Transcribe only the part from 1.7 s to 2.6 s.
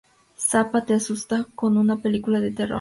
una película de